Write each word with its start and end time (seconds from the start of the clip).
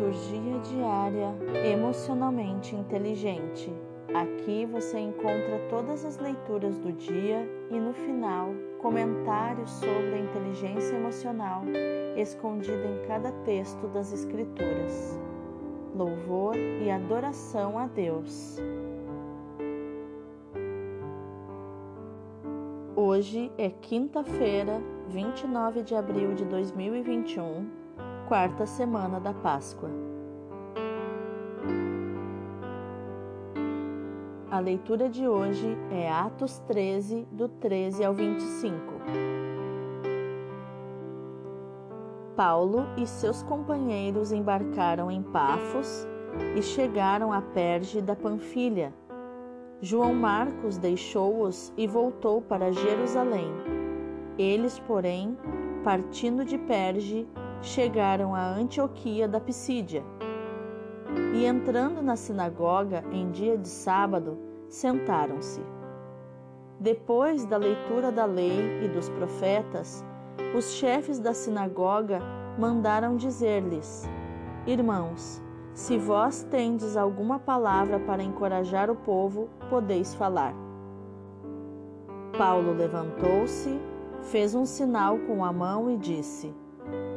Liturgia 0.00 0.58
diária 0.60 1.34
emocionalmente 1.70 2.74
inteligente. 2.74 3.70
Aqui 4.14 4.64
você 4.64 4.98
encontra 4.98 5.58
todas 5.68 6.06
as 6.06 6.16
leituras 6.16 6.78
do 6.78 6.90
dia 6.90 7.46
e 7.70 7.78
no 7.78 7.92
final, 7.92 8.48
comentários 8.78 9.68
sobre 9.68 10.14
a 10.14 10.18
inteligência 10.18 10.96
emocional 10.96 11.64
escondida 12.16 12.82
em 12.82 13.06
cada 13.06 13.30
texto 13.44 13.88
das 13.88 14.10
Escrituras. 14.10 15.20
Louvor 15.94 16.56
e 16.56 16.90
adoração 16.90 17.78
a 17.78 17.86
Deus. 17.86 18.56
Hoje 22.96 23.52
é 23.58 23.68
quinta-feira, 23.68 24.80
29 25.08 25.82
de 25.82 25.94
abril 25.94 26.32
de 26.32 26.46
2021 26.46 27.79
quarta 28.30 28.64
semana 28.64 29.18
da 29.18 29.34
Páscoa. 29.34 29.90
A 34.48 34.60
leitura 34.60 35.08
de 35.08 35.26
hoje 35.26 35.76
é 35.90 36.08
Atos 36.08 36.60
13, 36.68 37.26
do 37.32 37.48
13 37.48 38.04
ao 38.04 38.14
25. 38.14 38.76
Paulo 42.36 42.86
e 42.96 43.04
seus 43.04 43.42
companheiros 43.42 44.30
embarcaram 44.30 45.10
em 45.10 45.24
Pafos 45.24 46.06
e 46.56 46.62
chegaram 46.62 47.32
a 47.32 47.42
Perge 47.42 48.00
da 48.00 48.14
Panfilha. 48.14 48.94
João 49.80 50.14
Marcos 50.14 50.78
deixou-os 50.78 51.72
e 51.76 51.84
voltou 51.84 52.40
para 52.40 52.70
Jerusalém. 52.70 53.52
Eles, 54.38 54.78
porém, 54.78 55.36
partindo 55.82 56.44
de 56.44 56.56
Perge, 56.56 57.26
chegaram 57.62 58.34
a 58.34 58.42
Antioquia 58.42 59.28
da 59.28 59.40
Pisídia. 59.40 60.02
E 61.34 61.44
entrando 61.44 62.02
na 62.02 62.16
sinagoga 62.16 63.04
em 63.12 63.30
dia 63.30 63.58
de 63.58 63.68
sábado, 63.68 64.38
sentaram-se. 64.68 65.60
Depois 66.78 67.44
da 67.44 67.56
leitura 67.56 68.10
da 68.10 68.24
lei 68.24 68.84
e 68.84 68.88
dos 68.88 69.08
profetas, 69.10 70.04
os 70.56 70.72
chefes 70.72 71.18
da 71.18 71.34
sinagoga 71.34 72.20
mandaram 72.58 73.16
dizer-lhes: 73.16 74.08
Irmãos, 74.66 75.42
se 75.74 75.98
vós 75.98 76.42
tendes 76.44 76.96
alguma 76.96 77.38
palavra 77.38 77.98
para 78.00 78.22
encorajar 78.22 78.90
o 78.90 78.96
povo, 78.96 79.48
podeis 79.68 80.14
falar. 80.14 80.54
Paulo 82.36 82.72
levantou-se, 82.72 83.78
fez 84.22 84.54
um 84.54 84.64
sinal 84.64 85.18
com 85.18 85.44
a 85.44 85.52
mão 85.52 85.90
e 85.90 85.96
disse: 85.96 86.54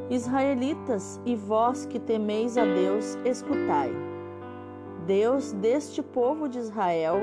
Israelitas, 0.09 1.19
e 1.25 1.33
vós 1.35 1.85
que 1.85 1.97
temeis 1.97 2.57
a 2.57 2.65
Deus, 2.65 3.17
escutai. 3.23 3.91
Deus 5.05 5.53
deste 5.53 6.03
povo 6.03 6.49
de 6.49 6.59
Israel 6.59 7.21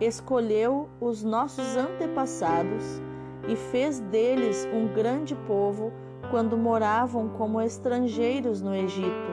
escolheu 0.00 0.88
os 1.00 1.22
nossos 1.22 1.76
antepassados 1.76 3.00
e 3.48 3.56
fez 3.56 4.00
deles 4.00 4.66
um 4.72 4.88
grande 4.88 5.34
povo 5.46 5.92
quando 6.30 6.56
moravam 6.56 7.28
como 7.28 7.60
estrangeiros 7.60 8.60
no 8.60 8.74
Egito, 8.74 9.30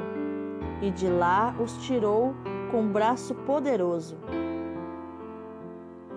e 0.81 0.91
de 0.91 1.07
lá 1.07 1.55
os 1.59 1.77
tirou 1.85 2.33
com 2.71 2.87
braço 2.87 3.33
poderoso. 3.33 4.17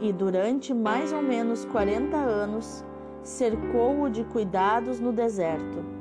E 0.00 0.12
durante 0.12 0.74
mais 0.74 1.12
ou 1.12 1.22
menos 1.22 1.64
quarenta 1.64 2.16
anos 2.16 2.84
cercou-o 3.22 4.10
de 4.10 4.24
cuidados 4.24 5.00
no 5.00 5.12
deserto 5.12 5.95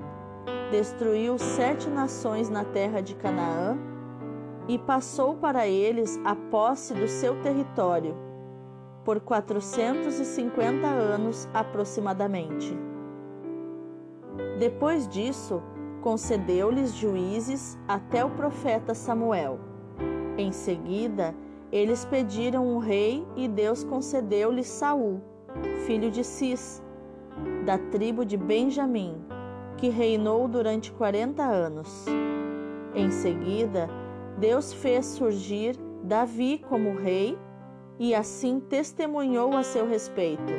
destruiu 0.71 1.37
sete 1.37 1.89
nações 1.89 2.49
na 2.49 2.63
terra 2.63 3.01
de 3.01 3.15
Canaã 3.15 3.77
e 4.67 4.77
passou 4.77 5.35
para 5.35 5.67
eles 5.67 6.19
a 6.25 6.35
posse 6.35 6.93
do 6.93 7.07
seu 7.07 7.39
território, 7.41 8.15
por 9.03 9.19
450 9.19 10.87
anos 10.87 11.47
aproximadamente. 11.53 12.75
Depois 14.59 15.07
disso, 15.07 15.61
concedeu-lhes 16.01 16.93
juízes 16.93 17.77
até 17.87 18.25
o 18.25 18.29
profeta 18.31 18.93
Samuel. 18.93 19.59
Em 20.37 20.51
seguida, 20.51 21.35
eles 21.71 22.05
pediram 22.05 22.67
um 22.67 22.79
rei 22.79 23.25
e 23.35 23.47
Deus 23.47 23.83
concedeu-lhes 23.83 24.67
Saul, 24.67 25.21
filho 25.85 26.09
de 26.09 26.23
Cis, 26.23 26.81
da 27.65 27.77
tribo 27.77 28.25
de 28.25 28.37
Benjamim 28.37 29.24
que 29.77 29.89
reinou 29.89 30.47
durante 30.47 30.91
40 30.91 31.43
anos. 31.43 32.05
Em 32.93 33.09
seguida, 33.11 33.89
Deus 34.37 34.73
fez 34.73 35.05
surgir 35.05 35.75
Davi 36.03 36.63
como 36.69 36.95
rei 36.95 37.37
e 37.97 38.13
assim 38.13 38.59
testemunhou 38.59 39.55
a 39.55 39.63
seu 39.63 39.87
respeito. 39.87 40.51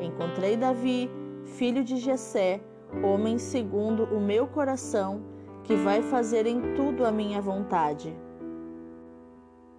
Encontrei 0.00 0.56
Davi, 0.56 1.10
filho 1.44 1.84
de 1.84 1.96
Jessé, 1.96 2.60
homem 3.02 3.38
segundo 3.38 4.04
o 4.04 4.20
meu 4.20 4.46
coração, 4.46 5.22
que 5.64 5.74
vai 5.74 6.02
fazer 6.02 6.46
em 6.46 6.74
tudo 6.74 7.04
a 7.04 7.12
minha 7.12 7.40
vontade. 7.40 8.14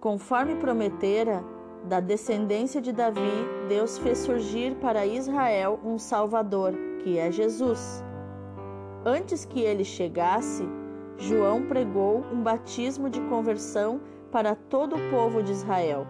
Conforme 0.00 0.56
prometera, 0.56 1.44
da 1.84 1.98
descendência 1.98 2.80
de 2.80 2.92
Davi, 2.92 3.20
Deus 3.68 3.98
fez 3.98 4.18
surgir 4.18 4.76
para 4.76 5.04
Israel 5.04 5.80
um 5.84 5.98
Salvador, 5.98 6.72
que 7.02 7.18
é 7.18 7.30
Jesus. 7.30 8.04
Antes 9.04 9.44
que 9.44 9.60
ele 9.60 9.84
chegasse, 9.84 10.64
João 11.18 11.62
pregou 11.66 12.24
um 12.32 12.40
batismo 12.40 13.10
de 13.10 13.20
conversão 13.22 14.00
para 14.30 14.54
todo 14.54 14.94
o 14.94 15.10
povo 15.10 15.42
de 15.42 15.50
Israel. 15.50 16.06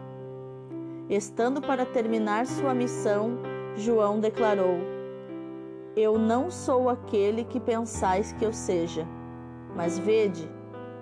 Estando 1.09 1.61
para 1.61 1.87
terminar 1.87 2.47
sua 2.47 2.75
missão, 2.75 3.39
João 3.77 4.21
declarou: 4.21 4.77
Eu 5.97 6.19
não 6.19 6.51
sou 6.51 6.91
aquele 6.91 7.45
que 7.45 7.59
pensais 7.59 8.33
que 8.33 8.45
eu 8.45 8.53
seja, 8.53 9.07
mas 9.75 9.99
vede, 9.99 10.49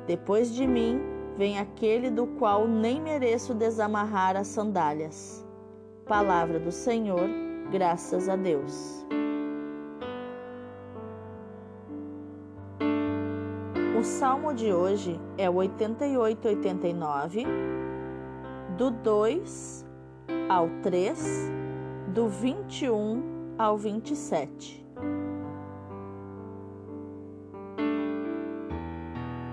depois 0.06 0.54
de 0.54 0.66
mim 0.66 1.00
vem 1.36 1.58
aquele 1.58 2.08
do 2.08 2.26
qual 2.26 2.68
nem 2.68 3.00
mereço 3.00 3.52
desamarrar 3.52 4.36
as 4.36 4.46
sandálias. 4.46 5.44
Palavra 6.06 6.58
do 6.60 6.70
Senhor, 6.70 7.28
graças 7.70 8.28
a 8.28 8.36
Deus. 8.36 9.06
O 14.00 14.02
salmo 14.02 14.54
de 14.54 14.72
hoje 14.72 15.20
é 15.36 15.50
o 15.50 15.56
88-89, 15.56 17.44
do 18.78 18.90
2 18.90 19.86
ao 20.48 20.70
3, 20.82 21.52
do 22.08 22.26
21 22.26 23.22
ao 23.58 23.76
27. 23.76 24.82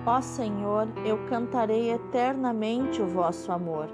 Ó 0.05 0.21
Senhor, 0.21 0.87
eu 1.05 1.17
cantarei 1.25 1.91
eternamente 1.91 3.01
o 3.01 3.05
vosso 3.05 3.51
amor. 3.51 3.89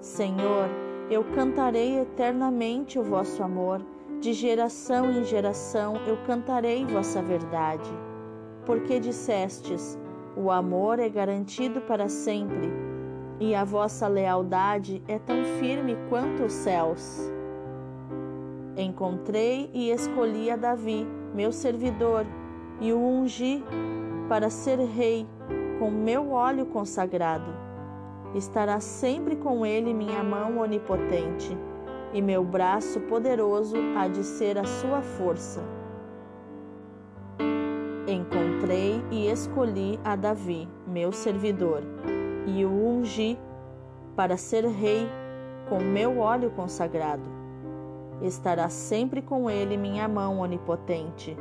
Senhor, 0.00 0.68
eu 1.08 1.22
cantarei 1.36 2.00
eternamente 2.00 2.98
o 2.98 3.04
vosso 3.04 3.44
amor, 3.44 3.80
de 4.20 4.32
geração 4.32 5.08
em 5.08 5.22
geração 5.22 5.94
eu 6.08 6.16
cantarei 6.26 6.84
vossa 6.84 7.22
verdade 7.22 8.09
porque 8.64 9.00
dissestes: 9.00 9.98
o 10.36 10.50
amor 10.50 10.98
é 10.98 11.08
garantido 11.08 11.80
para 11.80 12.08
sempre, 12.08 12.70
e 13.38 13.54
a 13.54 13.64
vossa 13.64 14.06
lealdade 14.06 15.02
é 15.08 15.18
tão 15.18 15.44
firme 15.58 15.96
quanto 16.08 16.44
os 16.44 16.52
céus. 16.52 17.30
Encontrei 18.76 19.70
e 19.74 19.90
escolhi 19.90 20.50
a 20.50 20.56
Davi, 20.56 21.06
meu 21.34 21.52
servidor, 21.52 22.24
e 22.80 22.92
o 22.92 22.98
ungi 22.98 23.62
para 24.28 24.48
ser 24.48 24.78
rei 24.78 25.26
com 25.78 25.90
meu 25.90 26.30
óleo 26.30 26.66
consagrado. 26.66 27.52
Estará 28.34 28.78
sempre 28.78 29.34
com 29.34 29.66
ele 29.66 29.92
minha 29.92 30.22
mão 30.22 30.58
onipotente, 30.58 31.56
e 32.12 32.22
meu 32.22 32.44
braço 32.44 33.00
poderoso 33.00 33.76
há 33.96 34.06
de 34.06 34.22
ser 34.22 34.56
a 34.58 34.64
sua 34.64 35.02
força. 35.02 35.79
Encontrei 38.10 39.00
e 39.12 39.28
escolhi 39.30 39.96
a 40.02 40.16
Davi, 40.16 40.68
meu 40.84 41.12
servidor, 41.12 41.80
e 42.44 42.64
o 42.64 42.68
ungi 42.68 43.38
para 44.16 44.36
ser 44.36 44.66
rei 44.66 45.06
com 45.68 45.78
meu 45.78 46.18
óleo 46.18 46.50
consagrado. 46.50 47.30
Estará 48.20 48.68
sempre 48.68 49.22
com 49.22 49.48
ele 49.48 49.76
minha 49.76 50.08
mão 50.08 50.40
onipotente, 50.40 51.36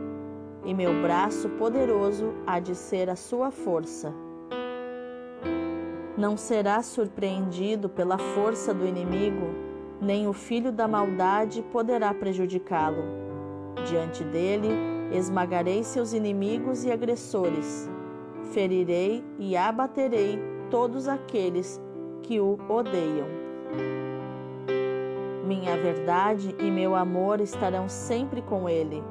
e 0.63 0.71
meu 0.71 1.01
braço 1.01 1.49
poderoso 1.49 2.35
há 2.45 2.59
de 2.59 2.75
ser 2.75 3.09
a 3.09 3.15
sua 3.15 3.49
força. 3.49 4.13
Não 6.15 6.37
será 6.37 6.83
surpreendido 6.83 7.89
pela 7.89 8.19
força 8.19 8.75
do 8.75 8.85
inimigo, 8.85 9.55
nem 9.99 10.27
o 10.27 10.33
filho 10.33 10.71
da 10.71 10.87
maldade 10.87 11.63
poderá 11.71 12.13
prejudicá-lo. 12.13 13.03
Diante 13.87 14.23
dele, 14.23 14.98
Esmagarei 15.11 15.83
seus 15.83 16.13
inimigos 16.13 16.83
e 16.83 16.91
agressores. 16.91 17.89
ferirei 18.51 19.23
e 19.37 19.55
abaterei 19.55 20.39
todos 20.69 21.07
aqueles 21.07 21.79
que 22.23 22.39
o 22.39 22.57
odeiam. 22.67 23.27
Minha 25.45 25.75
verdade 25.77 26.55
e 26.59 26.69
meu 26.69 26.95
amor 26.95 27.41
estarão 27.41 27.87
sempre 27.89 28.41
com 28.41 28.69
ele. 28.69 29.03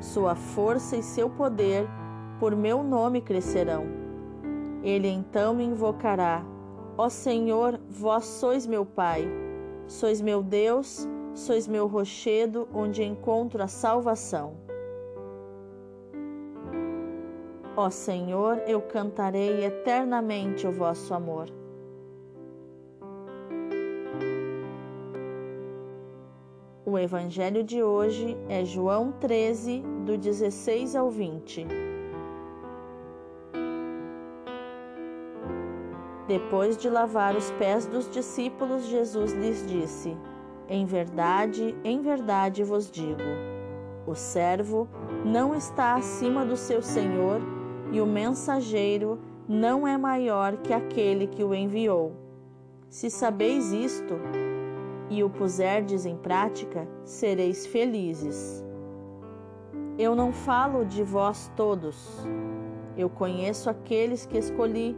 Sua 0.00 0.34
força 0.34 0.96
e 0.96 1.02
seu 1.02 1.28
poder 1.30 1.88
por 2.38 2.54
meu 2.56 2.82
nome 2.82 3.20
crescerão. 3.20 3.84
Ele 4.82 5.08
então 5.08 5.54
me 5.54 5.64
invocará: 5.64 6.44
Ó 6.96 7.08
Senhor, 7.08 7.80
vós 7.88 8.24
sois 8.24 8.66
meu 8.66 8.84
Pai, 8.84 9.28
sois 9.86 10.20
meu 10.20 10.42
Deus, 10.42 11.08
sois 11.34 11.66
meu 11.66 11.86
rochedo 11.86 12.68
onde 12.74 13.02
encontro 13.02 13.62
a 13.62 13.68
salvação. 13.68 14.61
Ó 17.74 17.88
Senhor, 17.88 18.58
eu 18.66 18.82
cantarei 18.82 19.64
eternamente 19.64 20.66
o 20.66 20.72
vosso 20.72 21.14
amor. 21.14 21.48
O 26.84 26.98
evangelho 26.98 27.64
de 27.64 27.82
hoje 27.82 28.36
é 28.46 28.62
João 28.62 29.12
13, 29.12 29.82
do 30.04 30.18
16 30.18 30.94
ao 30.94 31.08
20. 31.08 31.66
Depois 36.28 36.76
de 36.76 36.90
lavar 36.90 37.34
os 37.34 37.50
pés 37.52 37.86
dos 37.86 38.10
discípulos, 38.10 38.84
Jesus 38.84 39.32
lhes 39.32 39.66
disse: 39.66 40.14
Em 40.68 40.84
verdade, 40.84 41.74
em 41.82 42.02
verdade 42.02 42.62
vos 42.62 42.90
digo: 42.90 43.22
o 44.06 44.14
servo 44.14 44.86
não 45.24 45.54
está 45.54 45.94
acima 45.94 46.44
do 46.44 46.56
seu 46.56 46.82
senhor 46.82 47.40
e 47.92 48.00
o 48.00 48.06
mensageiro 48.06 49.20
não 49.46 49.86
é 49.86 49.98
maior 49.98 50.56
que 50.56 50.72
aquele 50.72 51.26
que 51.26 51.44
o 51.44 51.54
enviou. 51.54 52.16
Se 52.88 53.10
sabeis 53.10 53.70
isto 53.70 54.14
e 55.10 55.22
o 55.22 55.28
puserdes 55.28 56.06
em 56.06 56.16
prática, 56.16 56.88
sereis 57.04 57.66
felizes. 57.66 58.64
Eu 59.98 60.16
não 60.16 60.32
falo 60.32 60.86
de 60.86 61.02
vós 61.02 61.52
todos. 61.54 62.26
Eu 62.96 63.10
conheço 63.10 63.68
aqueles 63.68 64.24
que 64.24 64.38
escolhi, 64.38 64.96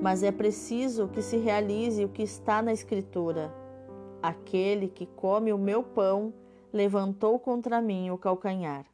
mas 0.00 0.24
é 0.24 0.32
preciso 0.32 1.06
que 1.06 1.22
se 1.22 1.36
realize 1.36 2.04
o 2.04 2.08
que 2.08 2.22
está 2.22 2.60
na 2.60 2.72
Escritura. 2.72 3.54
Aquele 4.20 4.88
que 4.88 5.06
come 5.06 5.52
o 5.52 5.58
meu 5.58 5.82
pão 5.82 6.34
levantou 6.72 7.38
contra 7.38 7.80
mim 7.80 8.10
o 8.10 8.18
calcanhar. 8.18 8.91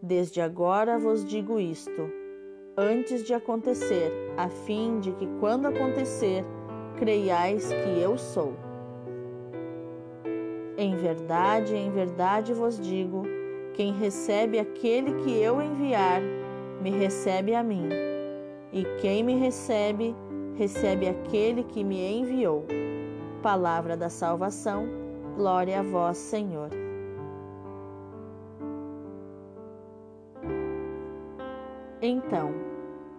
Desde 0.00 0.40
agora 0.40 0.96
vos 0.96 1.24
digo 1.24 1.58
isto, 1.58 2.08
antes 2.76 3.24
de 3.24 3.34
acontecer, 3.34 4.12
a 4.36 4.48
fim 4.48 5.00
de 5.00 5.10
que, 5.10 5.26
quando 5.40 5.66
acontecer, 5.66 6.44
creiais 6.96 7.68
que 7.68 8.00
eu 8.00 8.16
sou. 8.16 8.54
Em 10.76 10.94
verdade, 10.94 11.74
em 11.74 11.90
verdade 11.90 12.54
vos 12.54 12.78
digo: 12.78 13.24
quem 13.74 13.92
recebe 13.92 14.60
aquele 14.60 15.14
que 15.24 15.36
eu 15.36 15.60
enviar, 15.60 16.20
me 16.80 16.90
recebe 16.90 17.52
a 17.56 17.64
mim, 17.64 17.88
e 18.72 18.84
quem 19.00 19.24
me 19.24 19.34
recebe, 19.34 20.14
recebe 20.54 21.08
aquele 21.08 21.64
que 21.64 21.82
me 21.82 22.00
enviou. 22.20 22.64
Palavra 23.42 23.96
da 23.96 24.08
salvação, 24.08 24.86
glória 25.34 25.80
a 25.80 25.82
vós, 25.82 26.18
Senhor. 26.18 26.87
Então, 32.00 32.52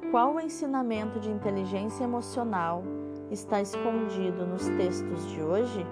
qual 0.10 0.36
o 0.36 0.40
ensinamento 0.40 1.20
de 1.20 1.30
inteligência 1.30 2.06
emocional 2.06 2.82
está 3.30 3.62
escondido 3.62 4.46
nos 4.48 4.70
textos 4.70 5.30
de 5.30 5.42
hoje? 5.42 5.86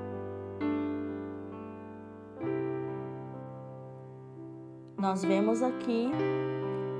Nós 4.97 5.23
vemos 5.23 5.61
aqui 5.61 6.09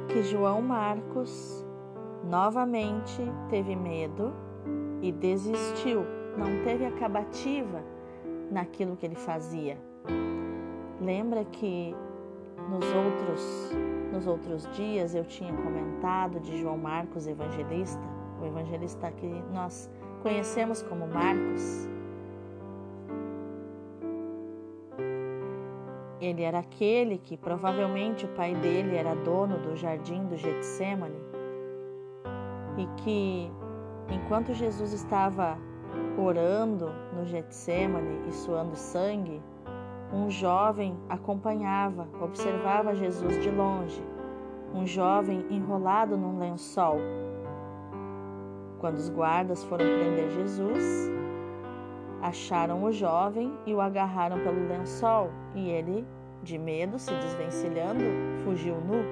que 0.10 0.24
João 0.24 0.62
Marcos 0.62 1.66
novamente 2.24 3.22
teve 3.50 3.76
medo 3.76 4.34
e 5.02 5.12
desistiu, 5.12 6.06
não 6.38 6.64
teve 6.64 6.86
acabativa 6.86 7.82
naquilo 8.52 8.98
que 8.98 9.06
ele 9.06 9.16
fazia. 9.16 9.78
Lembra 11.02 11.46
que 11.46 11.96
nos 12.70 12.86
outros, 12.94 13.72
nos 14.12 14.28
outros 14.28 14.68
dias 14.76 15.16
eu 15.16 15.24
tinha 15.24 15.54
comentado 15.54 16.40
de 16.40 16.60
João 16.60 16.78
Marcos 16.78 17.28
Evangelista, 17.28 18.02
o 18.42 18.46
evangelista 18.46 19.12
que 19.12 19.28
nós 19.54 19.90
conhecemos 20.22 20.82
como 20.84 21.08
Marcos. 21.08 21.88
Ele 26.20 26.42
era 26.42 26.60
aquele 26.60 27.20
que 27.20 27.38
provavelmente 27.38 28.26
o 28.26 28.30
pai 28.30 28.54
dele 28.56 28.96
era 28.96 29.16
dono 29.16 29.60
do 29.60 29.76
jardim 29.76 30.26
do 30.26 30.36
Getsemane 30.36 31.16
e 32.78 32.86
que 33.04 33.52
enquanto 34.10 34.54
Jesus 34.54 34.94
estava 34.94 35.58
orando 36.18 36.92
no 37.14 37.26
Getsemane 37.26 38.28
e 38.28 38.32
suando 38.32 38.76
sangue, 38.76 39.42
um 40.12 40.30
jovem 40.30 40.98
acompanhava, 41.10 42.08
observava 42.22 42.96
Jesus 42.96 43.42
de 43.42 43.50
longe, 43.50 44.02
um 44.74 44.86
jovem 44.86 45.46
enrolado 45.50 46.18
num 46.18 46.40
lençol. 46.40 46.98
Quando 48.80 48.96
os 48.96 49.10
guardas 49.10 49.64
foram 49.66 49.86
prender 49.86 50.30
Jesus, 50.30 51.12
acharam 52.22 52.84
o 52.84 52.92
jovem 52.92 53.52
e 53.66 53.74
o 53.74 53.82
agarraram 53.82 54.40
pelo 54.40 54.68
lençol, 54.68 55.30
e 55.54 55.70
ele, 55.70 56.06
de 56.44 56.58
medo, 56.58 56.98
se 56.98 57.14
desvencilhando, 57.16 58.04
fugiu 58.44 58.76
nu. 58.76 59.04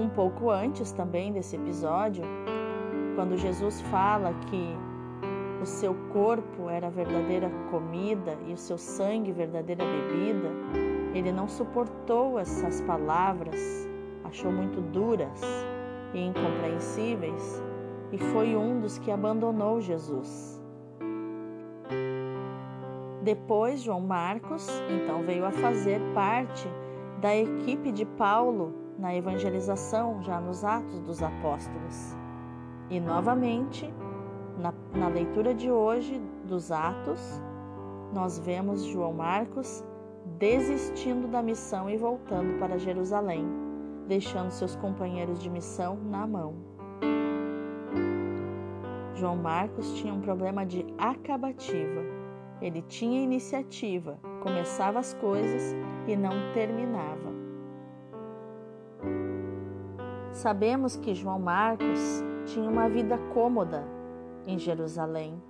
Um 0.00 0.08
pouco 0.08 0.50
antes 0.50 0.90
também 0.90 1.32
desse 1.32 1.54
episódio, 1.56 2.24
quando 3.14 3.36
Jesus 3.36 3.80
fala 3.82 4.32
que 4.48 4.76
o 5.62 5.66
seu 5.66 5.94
corpo 6.12 6.68
era 6.68 6.90
verdadeira 6.90 7.48
comida 7.70 8.36
e 8.46 8.52
o 8.52 8.56
seu 8.56 8.76
sangue 8.76 9.30
verdadeira 9.30 9.84
bebida, 9.84 10.50
ele 11.14 11.30
não 11.30 11.46
suportou 11.46 12.38
essas 12.38 12.80
palavras, 12.80 13.88
achou 14.24 14.50
muito 14.50 14.80
duras 14.80 15.40
e 16.12 16.20
incompreensíveis 16.20 17.62
e 18.10 18.18
foi 18.18 18.56
um 18.56 18.80
dos 18.80 18.98
que 18.98 19.10
abandonou 19.10 19.80
Jesus. 19.80 20.60
Depois, 23.22 23.80
João 23.82 24.00
Marcos 24.00 24.66
então 24.90 25.22
veio 25.22 25.44
a 25.44 25.52
fazer 25.52 26.00
parte 26.12 26.68
da 27.20 27.36
equipe 27.36 27.92
de 27.92 28.04
Paulo 28.04 28.74
na 28.98 29.14
evangelização, 29.14 30.20
já 30.22 30.40
nos 30.40 30.64
Atos 30.64 30.98
dos 31.00 31.22
Apóstolos. 31.22 32.16
E 32.90 32.98
novamente 32.98 33.88
na, 34.58 34.74
na 34.94 35.08
leitura 35.08 35.54
de 35.54 35.70
hoje 35.70 36.20
dos 36.44 36.70
Atos, 36.70 37.40
nós 38.12 38.38
vemos 38.38 38.84
João 38.84 39.12
Marcos 39.12 39.84
desistindo 40.38 41.28
da 41.28 41.42
missão 41.42 41.88
e 41.88 41.96
voltando 41.96 42.58
para 42.58 42.78
Jerusalém, 42.78 43.46
deixando 44.06 44.50
seus 44.50 44.76
companheiros 44.76 45.38
de 45.40 45.48
missão 45.48 45.96
na 45.96 46.26
mão. 46.26 46.54
João 49.14 49.36
Marcos 49.36 49.94
tinha 49.94 50.12
um 50.12 50.20
problema 50.20 50.66
de 50.66 50.84
acabativa. 50.98 52.02
Ele 52.60 52.82
tinha 52.82 53.22
iniciativa, 53.22 54.18
começava 54.42 54.98
as 54.98 55.14
coisas 55.14 55.74
e 56.06 56.16
não 56.16 56.32
terminava. 56.52 57.32
Sabemos 60.32 60.96
que 60.96 61.14
João 61.14 61.38
Marcos 61.38 62.22
tinha 62.46 62.68
uma 62.68 62.88
vida 62.88 63.18
cômoda 63.32 63.84
em 64.46 64.58
Jerusalém. 64.58 65.42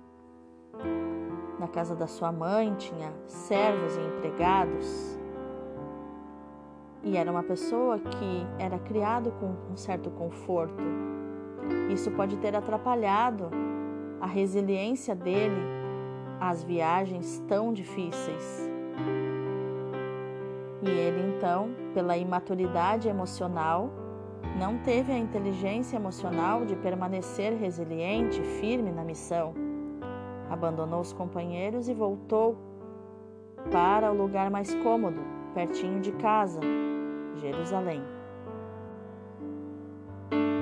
Na 1.59 1.67
casa 1.67 1.95
da 1.95 2.07
sua 2.07 2.31
mãe 2.31 2.73
tinha 2.75 3.13
servos 3.25 3.95
e 3.95 4.01
empregados. 4.01 5.19
E 7.03 7.17
era 7.17 7.31
uma 7.31 7.43
pessoa 7.43 7.99
que 7.99 8.47
era 8.57 8.79
criado 8.79 9.31
com 9.39 9.55
um 9.71 9.77
certo 9.77 10.09
conforto. 10.11 10.83
Isso 11.91 12.11
pode 12.11 12.37
ter 12.37 12.55
atrapalhado 12.55 13.49
a 14.19 14.25
resiliência 14.25 15.13
dele 15.13 15.61
às 16.39 16.63
viagens 16.63 17.43
tão 17.47 17.73
difíceis. 17.73 18.69
E 20.81 20.89
ele 20.89 21.35
então, 21.35 21.69
pela 21.93 22.17
imaturidade 22.17 23.07
emocional, 23.07 23.89
não 24.57 24.77
teve 24.77 25.11
a 25.11 25.17
inteligência 25.17 25.95
emocional 25.95 26.65
de 26.65 26.75
permanecer 26.75 27.53
resiliente, 27.53 28.41
firme 28.41 28.91
na 28.91 29.03
missão. 29.03 29.53
Abandonou 30.49 31.01
os 31.01 31.13
companheiros 31.13 31.87
e 31.87 31.93
voltou 31.93 32.57
para 33.71 34.11
o 34.11 34.15
lugar 34.15 34.49
mais 34.49 34.73
cômodo, 34.75 35.21
pertinho 35.53 35.99
de 35.99 36.11
casa, 36.13 36.59
Jerusalém. 37.37 38.01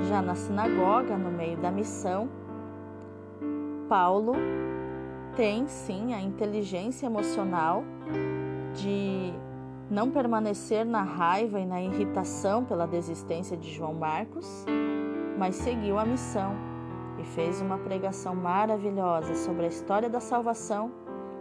Já 0.08 0.22
na 0.22 0.36
sinagoga, 0.36 1.18
no 1.18 1.32
meio 1.32 1.58
da 1.58 1.72
missão, 1.72 2.30
Paulo 3.90 4.34
tem 5.36 5.68
sim 5.68 6.14
a 6.14 6.22
inteligência 6.22 7.06
emocional 7.06 7.84
de 8.74 9.34
não 9.92 10.10
permanecer 10.10 10.86
na 10.86 11.04
raiva 11.04 11.60
e 11.60 11.66
na 11.66 11.82
irritação 11.82 12.64
pela 12.64 12.88
desistência 12.88 13.58
de 13.58 13.70
João 13.70 13.94
Marcos, 13.94 14.66
mas 15.38 15.56
seguiu 15.56 16.00
a 16.00 16.06
missão 16.06 16.56
e 17.20 17.26
fez 17.26 17.60
uma 17.60 17.78
pregação 17.78 18.34
maravilhosa 18.34 19.36
sobre 19.36 19.66
a 19.66 19.68
história 19.68 20.10
da 20.10 20.22
salvação, 20.22 20.94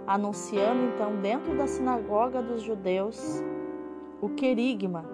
anunciando 0.04 0.82
então 0.82 1.14
dentro 1.22 1.56
da 1.56 1.68
sinagoga 1.68 2.42
dos 2.42 2.62
judeus 2.62 3.40
o 4.20 4.28
querigma, 4.30 5.04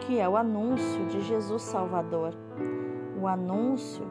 que 0.00 0.18
é 0.18 0.28
o 0.28 0.36
anúncio 0.36 1.06
de 1.06 1.22
Jesus 1.22 1.62
Salvador, 1.62 2.34
o 3.18 3.26
anúncio 3.26 4.04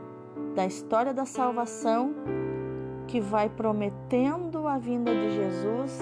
da 0.56 0.66
história 0.66 1.14
da 1.14 1.26
salvação 1.26 2.16
que 3.08 3.22
vai 3.22 3.50
prometendo 3.50 4.68
a 4.68 4.80
vinda 4.80 5.14
de 5.14 5.32
Jesus 5.36 6.02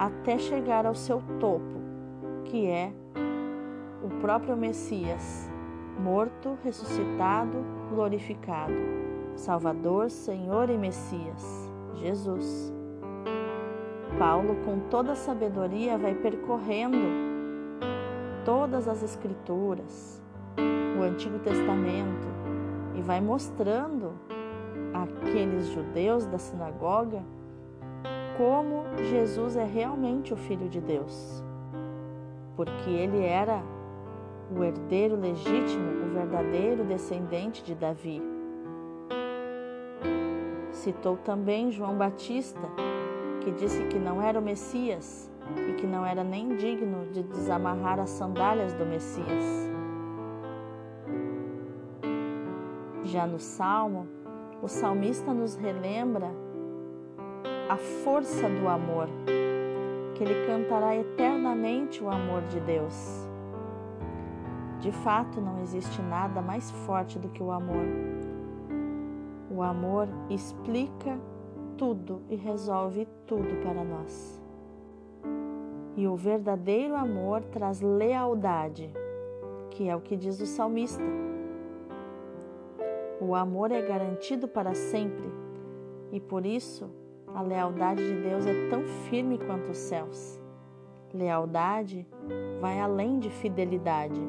até 0.00 0.38
chegar 0.38 0.86
ao 0.86 0.94
seu 0.94 1.22
topo, 1.38 1.78
que 2.46 2.66
é 2.66 2.90
o 4.02 4.08
próprio 4.22 4.56
Messias, 4.56 5.46
morto, 5.98 6.56
ressuscitado, 6.64 7.58
glorificado, 7.90 8.72
Salvador, 9.36 10.08
Senhor 10.08 10.70
e 10.70 10.78
Messias, 10.78 11.70
Jesus. 11.96 12.72
Paulo, 14.18 14.56
com 14.64 14.80
toda 14.88 15.12
a 15.12 15.16
sabedoria, 15.16 15.98
vai 15.98 16.14
percorrendo 16.14 16.96
todas 18.42 18.88
as 18.88 19.02
Escrituras, 19.02 20.22
o 20.98 21.02
Antigo 21.02 21.38
Testamento, 21.40 22.26
e 22.94 23.02
vai 23.02 23.20
mostrando 23.20 24.14
àqueles 24.94 25.66
judeus 25.66 26.24
da 26.24 26.38
sinagoga 26.38 27.22
como 28.36 28.84
Jesus 29.10 29.56
é 29.56 29.64
realmente 29.64 30.32
o 30.32 30.36
Filho 30.36 30.68
de 30.68 30.80
Deus, 30.80 31.42
porque 32.56 32.90
ele 32.90 33.24
era 33.24 33.62
o 34.56 34.64
herdeiro 34.64 35.16
legítimo, 35.16 36.06
o 36.06 36.14
verdadeiro 36.14 36.84
descendente 36.84 37.62
de 37.62 37.74
Davi. 37.74 38.22
Citou 40.72 41.16
também 41.18 41.70
João 41.70 41.96
Batista, 41.96 42.68
que 43.42 43.50
disse 43.52 43.84
que 43.84 43.98
não 43.98 44.20
era 44.20 44.38
o 44.38 44.42
Messias 44.42 45.30
e 45.68 45.74
que 45.74 45.86
não 45.86 46.04
era 46.04 46.24
nem 46.24 46.56
digno 46.56 47.06
de 47.12 47.22
desamarrar 47.22 47.98
as 47.98 48.10
sandálias 48.10 48.72
do 48.74 48.86
Messias. 48.86 49.70
Já 53.04 53.26
no 53.26 53.38
Salmo, 53.38 54.06
o 54.62 54.68
salmista 54.68 55.32
nos 55.32 55.54
relembra 55.56 56.30
a 57.70 57.76
força 57.76 58.48
do 58.48 58.66
amor, 58.66 59.06
que 60.16 60.24
ele 60.24 60.44
cantará 60.44 60.96
eternamente 60.96 62.02
o 62.02 62.10
amor 62.10 62.42
de 62.48 62.58
Deus. 62.58 63.28
De 64.80 64.90
fato, 64.90 65.40
não 65.40 65.62
existe 65.62 66.02
nada 66.02 66.42
mais 66.42 66.68
forte 66.84 67.16
do 67.16 67.28
que 67.28 67.40
o 67.40 67.52
amor. 67.52 67.84
O 69.48 69.62
amor 69.62 70.08
explica 70.28 71.16
tudo 71.78 72.22
e 72.28 72.34
resolve 72.34 73.06
tudo 73.24 73.62
para 73.62 73.84
nós. 73.84 74.42
E 75.96 76.08
o 76.08 76.16
verdadeiro 76.16 76.96
amor 76.96 77.40
traz 77.52 77.80
lealdade, 77.80 78.92
que 79.70 79.88
é 79.88 79.94
o 79.94 80.00
que 80.00 80.16
diz 80.16 80.40
o 80.40 80.46
salmista. 80.46 81.04
O 83.20 83.32
amor 83.32 83.70
é 83.70 83.80
garantido 83.80 84.48
para 84.48 84.74
sempre 84.74 85.30
e 86.10 86.18
por 86.18 86.44
isso 86.44 86.98
a 87.34 87.42
lealdade 87.42 88.06
de 88.06 88.20
Deus 88.22 88.46
é 88.46 88.68
tão 88.68 88.82
firme 89.08 89.38
quanto 89.38 89.70
os 89.70 89.78
céus. 89.78 90.40
Lealdade 91.12 92.06
vai 92.60 92.80
além 92.80 93.18
de 93.18 93.30
fidelidade, 93.30 94.20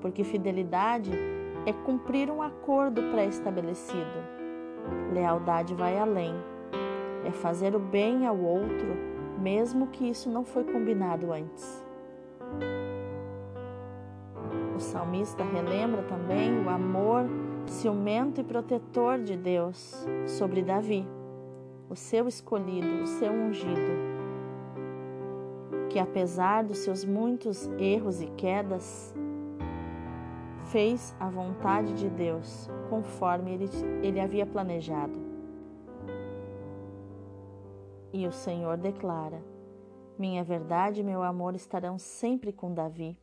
porque 0.00 0.24
fidelidade 0.24 1.10
é 1.64 1.72
cumprir 1.72 2.30
um 2.30 2.42
acordo 2.42 3.02
pré-estabelecido. 3.10 4.36
Lealdade 5.12 5.74
vai 5.74 5.98
além, 5.98 6.34
é 7.24 7.30
fazer 7.30 7.74
o 7.74 7.80
bem 7.80 8.26
ao 8.26 8.38
outro, 8.38 8.96
mesmo 9.40 9.88
que 9.88 10.08
isso 10.08 10.30
não 10.30 10.44
foi 10.44 10.64
combinado 10.64 11.32
antes. 11.32 11.84
O 14.76 14.80
salmista 14.80 15.42
relembra 15.42 16.02
também 16.02 16.64
o 16.64 16.68
amor 16.68 17.24
ciumento 17.66 18.40
e 18.40 18.44
protetor 18.44 19.18
de 19.18 19.36
Deus 19.36 20.06
sobre 20.26 20.62
Davi, 20.62 21.06
o 21.88 21.94
seu 21.94 22.26
escolhido, 22.28 23.02
o 23.02 23.06
seu 23.06 23.32
ungido, 23.32 23.92
que 25.90 25.98
apesar 25.98 26.64
dos 26.64 26.78
seus 26.78 27.04
muitos 27.04 27.66
erros 27.78 28.20
e 28.20 28.26
quedas, 28.32 29.14
fez 30.70 31.14
a 31.20 31.28
vontade 31.28 31.94
de 31.94 32.08
Deus 32.08 32.68
conforme 32.90 33.54
ele, 33.54 33.70
ele 34.02 34.20
havia 34.20 34.44
planejado. 34.44 35.18
E 38.12 38.26
o 38.26 38.32
Senhor 38.32 38.76
declara: 38.76 39.42
Minha 40.18 40.42
verdade 40.42 41.00
e 41.00 41.04
meu 41.04 41.22
amor 41.22 41.54
estarão 41.54 41.98
sempre 41.98 42.52
com 42.52 42.72
Davi 42.72 43.18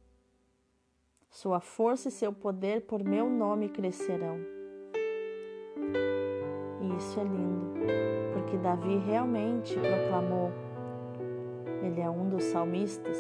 sua 1.34 1.60
força 1.60 2.10
e 2.10 2.12
seu 2.12 2.32
poder 2.32 2.82
por 2.82 3.04
meu 3.04 3.28
nome 3.28 3.68
crescerão. 3.68 4.53
Isso 7.04 7.20
é 7.20 7.24
lindo, 7.24 7.74
porque 8.32 8.56
Davi 8.58 8.98
realmente 8.98 9.78
proclamou, 9.78 10.52
ele 11.84 12.00
é 12.00 12.10
um 12.10 12.30
dos 12.30 12.46
salmistas. 12.46 13.18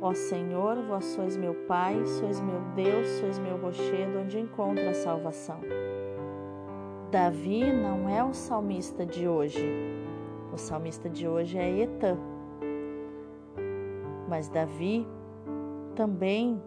Ó 0.00 0.14
Senhor, 0.14 0.76
vós 0.88 1.04
sois 1.04 1.36
meu 1.36 1.54
Pai, 1.68 2.02
sois 2.06 2.40
meu 2.40 2.60
Deus, 2.74 3.06
sois 3.20 3.38
meu 3.38 3.58
rochedo, 3.58 4.20
onde 4.20 4.40
encontro 4.40 4.88
a 4.88 4.94
salvação. 4.94 5.60
Davi 7.10 7.70
não 7.70 8.08
é 8.08 8.24
o 8.24 8.32
salmista 8.32 9.04
de 9.04 9.28
hoje. 9.28 9.70
O 10.54 10.56
salmista 10.56 11.10
de 11.10 11.28
hoje 11.28 11.58
é 11.58 11.80
Etã. 11.80 12.16
Mas 14.26 14.48
Davi 14.48 15.06
também 15.94 16.60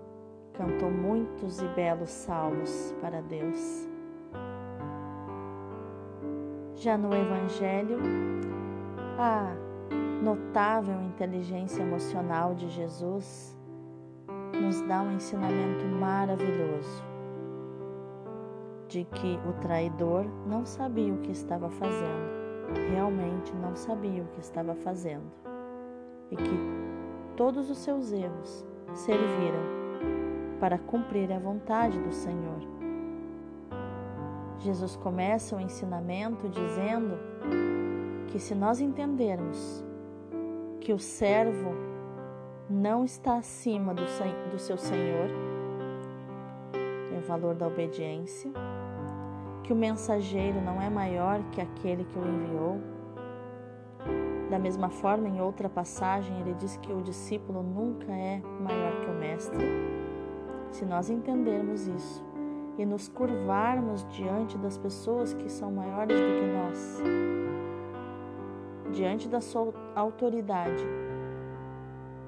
cantou 0.53 0.91
muitos 0.91 1.59
e 1.59 1.67
belos 1.69 2.11
salmos 2.11 2.93
para 3.01 3.21
Deus. 3.21 3.88
Já 6.79 6.97
no 6.97 7.13
Evangelho, 7.13 7.97
a 9.17 9.53
notável 10.23 10.95
inteligência 11.01 11.81
emocional 11.81 12.55
de 12.55 12.69
Jesus 12.69 13.53
nos 14.53 14.79
dá 14.83 15.01
um 15.01 15.11
ensinamento 15.11 15.83
maravilhoso 15.99 17.03
de 18.87 19.03
que 19.03 19.37
o 19.45 19.51
traidor 19.61 20.25
não 20.47 20.65
sabia 20.65 21.13
o 21.13 21.17
que 21.17 21.33
estava 21.33 21.69
fazendo, 21.69 22.71
realmente 22.93 23.53
não 23.57 23.75
sabia 23.75 24.23
o 24.23 24.27
que 24.27 24.39
estava 24.39 24.73
fazendo, 24.73 25.29
e 26.31 26.37
que 26.37 26.59
todos 27.35 27.69
os 27.69 27.77
seus 27.79 28.13
erros 28.13 28.65
serviram 28.93 30.59
para 30.61 30.77
cumprir 30.77 31.29
a 31.33 31.39
vontade 31.39 31.99
do 31.99 32.13
Senhor. 32.13 32.78
Jesus 34.59 34.97
começa 34.97 35.55
o 35.55 35.59
ensinamento 35.59 36.49
dizendo 36.49 37.17
que 38.27 38.39
se 38.39 38.53
nós 38.53 38.81
entendermos 38.81 39.83
que 40.81 40.91
o 40.91 40.99
servo 40.99 41.73
não 42.69 43.05
está 43.05 43.37
acima 43.37 43.93
do, 43.93 44.03
do 44.51 44.59
seu 44.59 44.77
Senhor, 44.77 45.29
é 47.13 47.17
o 47.17 47.21
valor 47.21 47.55
da 47.55 47.67
obediência, 47.67 48.51
que 49.63 49.71
o 49.71 49.75
mensageiro 49.75 50.61
não 50.61 50.81
é 50.81 50.89
maior 50.89 51.41
que 51.51 51.61
aquele 51.61 52.03
que 52.03 52.19
o 52.19 52.27
enviou, 52.27 52.79
da 54.49 54.59
mesma 54.59 54.89
forma, 54.89 55.27
em 55.27 55.39
outra 55.39 55.69
passagem, 55.69 56.39
ele 56.41 56.55
diz 56.55 56.75
que 56.77 56.91
o 56.91 57.01
discípulo 57.01 57.61
nunca 57.61 58.11
é 58.11 58.41
maior 58.59 58.99
que 58.99 59.07
o 59.07 59.13
mestre. 59.13 59.63
Se 60.71 60.85
nós 60.85 61.09
entendermos 61.09 61.87
isso 61.87 62.28
e 62.79 62.85
nos 62.85 63.09
curvarmos 63.09 64.07
diante 64.09 64.57
das 64.57 64.77
pessoas 64.77 65.33
que 65.33 65.51
são 65.51 65.69
maiores 65.69 66.17
do 66.17 66.27
que 66.39 66.45
nós, 66.45 67.03
diante 68.93 69.27
da 69.27 69.41
sua 69.41 69.73
autoridade, 69.93 70.87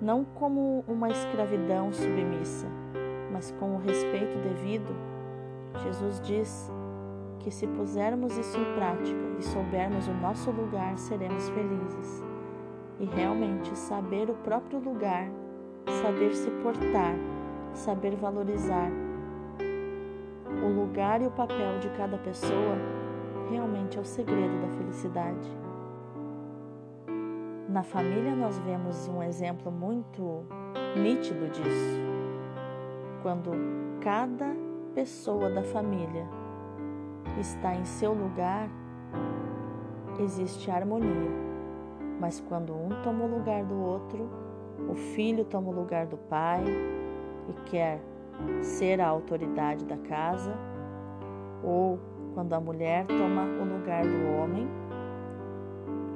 não 0.01 0.25
como 0.25 0.83
uma 0.89 1.09
escravidão 1.09 1.93
submissa, 1.93 2.67
mas 3.31 3.51
com 3.61 3.75
o 3.75 3.79
respeito 3.79 4.37
devido, 4.39 4.93
Jesus 5.83 6.19
diz 6.19 6.69
que 7.39 7.49
se 7.49 7.65
pusermos 7.65 8.37
isso 8.37 8.57
em 8.59 8.75
prática 8.75 9.21
e 9.39 9.43
soubermos 9.43 10.05
o 10.09 10.13
nosso 10.15 10.51
lugar, 10.51 10.97
seremos 10.97 11.47
felizes. 11.49 12.21
E 12.99 13.05
realmente 13.05 13.75
saber 13.75 14.29
o 14.29 14.35
próprio 14.35 14.79
lugar, 14.79 15.31
saber 16.03 16.33
se 16.35 16.51
portar, 16.61 17.15
saber 17.73 18.15
valorizar, 18.17 18.91
o 20.61 20.67
lugar 20.67 21.21
e 21.21 21.27
o 21.27 21.31
papel 21.31 21.79
de 21.79 21.89
cada 21.89 22.17
pessoa 22.17 22.77
realmente 23.49 23.97
é 23.97 24.01
o 24.01 24.05
segredo 24.05 24.61
da 24.61 24.67
felicidade. 24.77 25.49
Na 27.67 27.83
família, 27.83 28.35
nós 28.35 28.59
vemos 28.59 29.07
um 29.07 29.23
exemplo 29.23 29.71
muito 29.71 30.45
nítido 30.95 31.47
disso. 31.49 31.99
Quando 33.21 33.51
cada 34.01 34.55
pessoa 34.93 35.49
da 35.49 35.63
família 35.63 36.27
está 37.39 37.73
em 37.73 37.85
seu 37.85 38.13
lugar, 38.13 38.69
existe 40.19 40.69
harmonia. 40.69 41.31
Mas 42.19 42.39
quando 42.39 42.73
um 42.73 42.89
toma 43.03 43.23
o 43.23 43.37
lugar 43.37 43.63
do 43.63 43.75
outro, 43.75 44.29
o 44.89 44.95
filho 44.95 45.45
toma 45.45 45.69
o 45.69 45.73
lugar 45.73 46.05
do 46.07 46.17
pai 46.17 46.63
e 47.47 47.53
quer 47.69 48.01
ser 48.61 49.01
a 49.01 49.07
autoridade 49.07 49.85
da 49.85 49.97
casa, 49.97 50.55
ou 51.63 51.99
quando 52.33 52.53
a 52.53 52.59
mulher 52.59 53.05
toma 53.05 53.43
o 53.43 53.77
lugar 53.77 54.03
do 54.03 54.27
homem, 54.37 54.67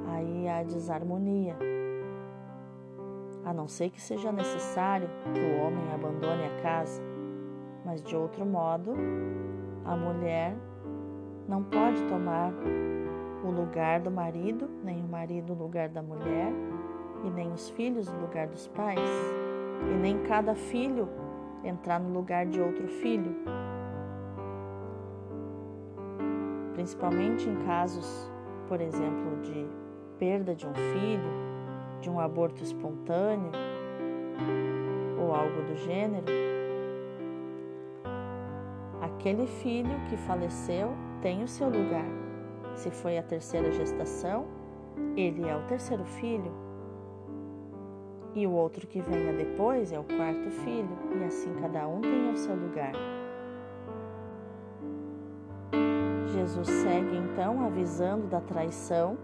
aí 0.08 0.48
há 0.48 0.62
desarmonia. 0.62 1.56
A 3.44 3.52
não 3.52 3.68
ser 3.68 3.90
que 3.90 4.00
seja 4.00 4.32
necessário 4.32 5.08
que 5.32 5.40
o 5.40 5.60
homem 5.62 5.92
abandone 5.92 6.44
a 6.44 6.62
casa, 6.62 7.02
mas 7.84 8.02
de 8.02 8.16
outro 8.16 8.44
modo, 8.44 8.94
a 9.84 9.96
mulher 9.96 10.56
não 11.46 11.62
pode 11.62 12.02
tomar 12.08 12.52
o 13.44 13.50
lugar 13.50 14.00
do 14.00 14.10
marido, 14.10 14.68
nem 14.82 15.00
o 15.00 15.08
marido 15.08 15.52
o 15.52 15.56
lugar 15.56 15.88
da 15.88 16.02
mulher, 16.02 16.52
e 17.24 17.30
nem 17.30 17.52
os 17.52 17.70
filhos 17.70 18.08
o 18.08 18.16
lugar 18.16 18.48
dos 18.48 18.66
pais, 18.68 19.08
e 19.92 19.94
nem 19.96 20.22
cada 20.24 20.54
filho 20.54 21.08
entrar 21.66 21.98
no 21.98 22.12
lugar 22.12 22.46
de 22.46 22.60
outro 22.60 22.86
filho. 22.86 23.34
Principalmente 26.74 27.48
em 27.48 27.56
casos, 27.64 28.30
por 28.68 28.80
exemplo, 28.80 29.40
de 29.42 29.66
perda 30.18 30.54
de 30.54 30.66
um 30.66 30.74
filho, 30.74 31.30
de 32.00 32.10
um 32.10 32.20
aborto 32.20 32.62
espontâneo 32.62 33.50
ou 35.18 35.34
algo 35.34 35.62
do 35.62 35.76
gênero, 35.76 36.26
aquele 39.00 39.46
filho 39.46 39.98
que 40.08 40.16
faleceu 40.16 40.92
tem 41.20 41.42
o 41.42 41.48
seu 41.48 41.68
lugar. 41.68 42.06
Se 42.74 42.90
foi 42.90 43.18
a 43.18 43.22
terceira 43.22 43.72
gestação, 43.72 44.46
ele 45.16 45.48
é 45.48 45.56
o 45.56 45.62
terceiro 45.62 46.04
filho. 46.04 46.65
E 48.36 48.46
o 48.46 48.52
outro 48.52 48.86
que 48.86 49.00
venha 49.00 49.32
depois 49.32 49.90
é 49.92 49.98
o 49.98 50.04
quarto 50.04 50.50
filho, 50.50 50.90
e 51.18 51.24
assim 51.24 51.54
cada 51.54 51.88
um 51.88 52.02
tem 52.02 52.30
o 52.30 52.36
seu 52.36 52.54
lugar. 52.54 52.92
Jesus 56.26 56.68
segue 56.68 57.16
então 57.16 57.64
avisando 57.64 58.26
da 58.26 58.42
traição 58.42 59.16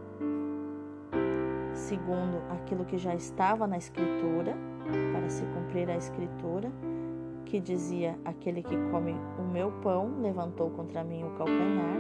segundo 1.74 2.38
aquilo 2.50 2.86
que 2.86 2.96
já 2.96 3.14
estava 3.14 3.66
na 3.66 3.76
Escritura, 3.76 4.56
para 5.12 5.28
se 5.28 5.44
cumprir 5.44 5.90
a 5.90 5.96
Escritura, 5.96 6.72
que 7.44 7.60
dizia: 7.60 8.18
Aquele 8.24 8.62
que 8.62 8.76
come 8.90 9.14
o 9.38 9.42
meu 9.42 9.70
pão 9.82 10.22
levantou 10.22 10.70
contra 10.70 11.04
mim 11.04 11.22
o 11.22 11.30
calcanhar. 11.32 11.98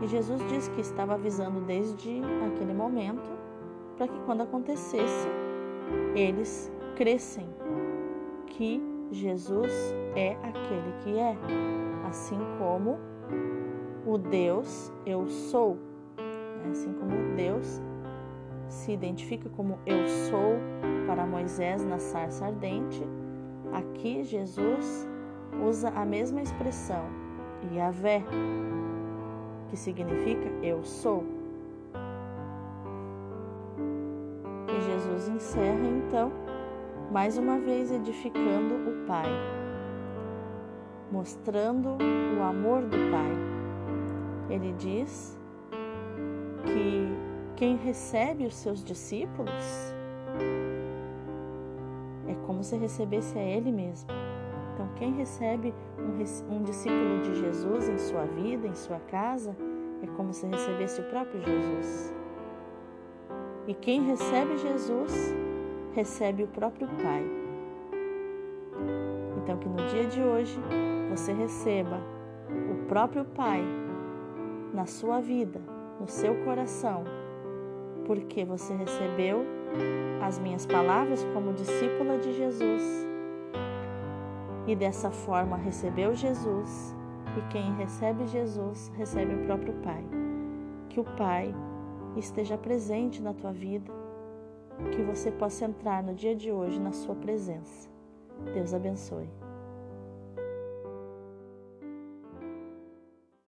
E 0.00 0.06
Jesus 0.06 0.40
disse 0.48 0.70
que 0.70 0.80
estava 0.80 1.14
avisando 1.14 1.60
desde 1.60 2.20
aquele 2.46 2.72
momento 2.72 3.43
para 3.96 4.08
que 4.08 4.18
quando 4.20 4.42
acontecesse, 4.42 5.28
eles 6.14 6.72
crescem 6.96 7.48
que 8.46 8.82
Jesus 9.10 9.72
é 10.16 10.36
aquele 10.42 10.92
que 11.02 11.18
é, 11.18 11.36
assim 12.08 12.38
como 12.58 12.98
o 14.06 14.18
Deus 14.18 14.92
eu 15.06 15.28
sou, 15.28 15.76
né? 16.16 16.70
assim 16.70 16.92
como 16.94 17.34
Deus 17.36 17.80
se 18.68 18.92
identifica 18.92 19.48
como 19.50 19.78
eu 19.86 20.06
sou 20.08 20.56
para 21.06 21.26
Moisés 21.26 21.84
na 21.84 21.98
sarça 21.98 22.46
ardente, 22.46 23.02
aqui 23.72 24.24
Jesus 24.24 25.08
usa 25.66 25.90
a 25.90 26.04
mesma 26.04 26.42
expressão, 26.42 27.04
Yahvé, 27.72 28.22
que 29.68 29.76
significa 29.76 30.48
eu 30.62 30.82
sou. 30.84 31.33
Jesus 35.24 35.28
encerra 35.28 35.86
então, 35.86 36.32
mais 37.10 37.38
uma 37.38 37.58
vez 37.58 37.90
edificando 37.90 38.74
o 38.74 39.06
Pai, 39.06 39.30
mostrando 41.10 41.96
o 42.38 42.42
amor 42.42 42.82
do 42.82 42.96
Pai. 43.10 43.32
Ele 44.50 44.72
diz 44.74 45.38
que 46.64 47.08
quem 47.56 47.76
recebe 47.76 48.46
os 48.46 48.54
seus 48.54 48.84
discípulos 48.84 49.94
é 52.26 52.34
como 52.46 52.62
se 52.62 52.76
recebesse 52.76 53.38
a 53.38 53.42
Ele 53.42 53.72
mesmo. 53.72 54.10
Então, 54.74 54.88
quem 54.96 55.14
recebe 55.14 55.72
um, 55.98 56.56
um, 56.56 56.62
discípulo 56.64 57.22
de 57.22 57.34
Jesus 57.36 57.88
em 57.88 57.98
sua 57.98 58.24
vida, 58.24 58.66
em 58.66 58.74
sua 58.74 58.98
casa, 58.98 59.56
é 60.02 60.06
como 60.16 60.32
se 60.32 60.46
recebesse 60.46 61.00
o 61.00 61.04
próprio 61.04 61.40
Jesus. 61.40 62.23
E 63.66 63.74
quem 63.74 64.02
recebe 64.02 64.56
Jesus, 64.58 65.34
recebe 65.94 66.42
o 66.42 66.48
próprio 66.48 66.86
Pai. 67.02 67.24
Então, 69.42 69.58
que 69.58 69.68
no 69.68 69.86
dia 69.88 70.06
de 70.06 70.22
hoje 70.22 70.58
você 71.10 71.32
receba 71.32 72.00
o 72.70 72.86
próprio 72.86 73.24
Pai 73.24 73.62
na 74.72 74.86
sua 74.86 75.20
vida, 75.20 75.60
no 76.00 76.08
seu 76.08 76.34
coração 76.44 77.04
porque 78.04 78.44
você 78.44 78.74
recebeu 78.74 79.44
as 80.22 80.38
minhas 80.38 80.66
palavras 80.66 81.24
como 81.32 81.52
discípula 81.52 82.18
de 82.18 82.32
Jesus. 82.32 82.82
E 84.66 84.74
dessa 84.74 85.10
forma 85.10 85.56
recebeu 85.56 86.14
Jesus, 86.14 86.94
e 87.36 87.52
quem 87.52 87.74
recebe 87.74 88.26
Jesus 88.26 88.90
recebe 88.96 89.34
o 89.34 89.44
próprio 89.44 89.74
Pai. 89.82 90.04
Que 90.88 91.00
o 91.00 91.04
Pai 91.04 91.54
esteja 92.16 92.56
presente 92.56 93.22
na 93.22 93.32
tua 93.32 93.52
vida, 93.52 93.92
que 94.92 95.02
você 95.02 95.30
possa 95.30 95.64
entrar 95.64 96.02
no 96.02 96.14
dia 96.14 96.34
de 96.34 96.50
hoje 96.50 96.80
na 96.80 96.92
sua 96.92 97.14
presença. 97.14 97.88
Deus 98.52 98.74
abençoe. 98.74 99.28